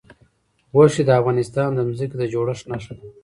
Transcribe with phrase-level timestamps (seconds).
[0.73, 3.07] غوښې د افغانستان د ځمکې د جوړښت نښه ده.